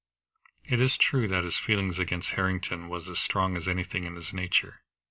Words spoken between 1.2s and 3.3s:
that his feeling against Harrington was as